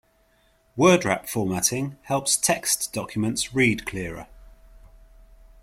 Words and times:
Word 0.75 1.05
wrap 1.05 1.29
formatting 1.29 1.95
helps 2.05 2.35
text 2.35 2.91
documents 2.91 3.53
read 3.53 3.85
clearer. 3.85 4.25